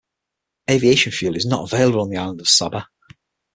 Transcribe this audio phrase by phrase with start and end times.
[0.67, 2.87] Aviation fuel is not available on the island of Saba.